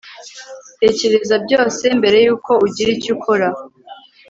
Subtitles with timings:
[0.79, 3.47] Tekereza byose mbere yuko ugira icyo ukora